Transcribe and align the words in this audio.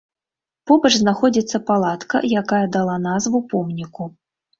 Побач 0.69 0.89
знаходзіцца 0.99 1.57
палатка, 1.67 2.21
якая 2.41 2.63
дала 2.79 2.95
назву 3.05 3.43
помніку. 3.53 4.09